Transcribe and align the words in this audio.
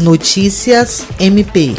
Notícias 0.00 1.04
MP. 1.18 1.76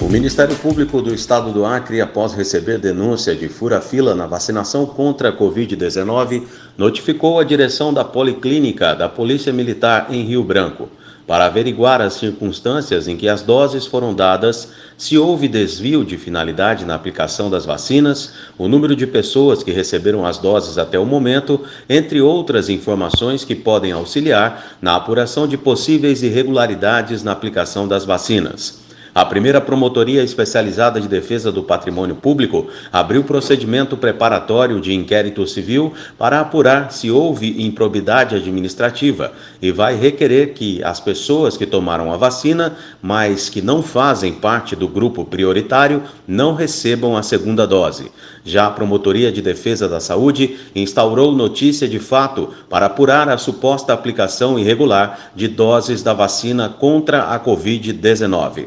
O 0.00 0.08
Ministério 0.08 0.56
Público 0.56 1.00
do 1.00 1.14
Estado 1.14 1.52
do 1.52 1.64
Acre, 1.64 2.00
após 2.00 2.34
receber 2.34 2.78
denúncia 2.78 3.32
de 3.32 3.48
fura-fila 3.48 4.12
na 4.12 4.26
vacinação 4.26 4.84
contra 4.84 5.28
a 5.28 5.32
Covid-19, 5.32 6.42
notificou 6.76 7.38
a 7.38 7.44
direção 7.44 7.94
da 7.94 8.04
Policlínica 8.04 8.92
da 8.92 9.08
Polícia 9.08 9.52
Militar 9.52 10.08
em 10.10 10.24
Rio 10.24 10.42
Branco 10.42 10.88
para 11.28 11.46
averiguar 11.46 12.00
as 12.02 12.14
circunstâncias 12.14 13.08
em 13.08 13.16
que 13.16 13.28
as 13.28 13.40
doses 13.42 13.86
foram 13.86 14.12
dadas, 14.12 14.72
se 14.98 15.16
houve 15.16 15.48
desvio 15.48 16.04
de 16.04 16.18
finalidade 16.18 16.84
na 16.84 16.94
aplicação 16.94 17.48
das 17.48 17.64
vacinas, 17.64 18.32
o 18.58 18.68
número 18.68 18.94
de 18.94 19.06
pessoas 19.06 19.62
que 19.62 19.70
receberam 19.70 20.26
as 20.26 20.38
doses 20.38 20.76
até 20.76 20.98
o 20.98 21.06
momento, 21.06 21.60
entre 21.88 22.20
outras 22.20 22.68
informações 22.68 23.44
que 23.44 23.54
podem 23.54 23.92
auxiliar 23.92 24.76
na 24.82 24.96
apuração 24.96 25.48
de 25.48 25.56
possíveis 25.56 26.22
irregularidades 26.22 27.22
na 27.22 27.32
aplicação 27.32 27.88
das 27.88 28.04
vacinas. 28.04 28.83
A 29.14 29.24
primeira 29.24 29.60
Promotoria 29.60 30.24
Especializada 30.24 31.00
de 31.00 31.06
Defesa 31.06 31.52
do 31.52 31.62
Patrimônio 31.62 32.16
Público 32.16 32.66
abriu 32.92 33.22
procedimento 33.22 33.96
preparatório 33.96 34.80
de 34.80 34.92
inquérito 34.92 35.46
civil 35.46 35.92
para 36.18 36.40
apurar 36.40 36.90
se 36.90 37.12
houve 37.12 37.62
improbidade 37.62 38.34
administrativa 38.34 39.30
e 39.62 39.70
vai 39.70 39.94
requerer 39.94 40.52
que 40.52 40.82
as 40.82 40.98
pessoas 40.98 41.56
que 41.56 41.64
tomaram 41.64 42.12
a 42.12 42.16
vacina, 42.16 42.76
mas 43.00 43.48
que 43.48 43.62
não 43.62 43.84
fazem 43.84 44.32
parte 44.32 44.74
do 44.74 44.88
grupo 44.88 45.24
prioritário, 45.24 46.02
não 46.26 46.52
recebam 46.52 47.16
a 47.16 47.22
segunda 47.22 47.68
dose. 47.68 48.10
Já 48.44 48.66
a 48.66 48.70
Promotoria 48.72 49.30
de 49.30 49.40
Defesa 49.40 49.88
da 49.88 50.00
Saúde 50.00 50.56
instaurou 50.74 51.30
notícia 51.30 51.86
de 51.86 52.00
fato 52.00 52.52
para 52.68 52.86
apurar 52.86 53.28
a 53.28 53.38
suposta 53.38 53.92
aplicação 53.92 54.58
irregular 54.58 55.30
de 55.36 55.46
doses 55.46 56.02
da 56.02 56.12
vacina 56.12 56.68
contra 56.68 57.32
a 57.32 57.38
Covid-19. 57.38 58.66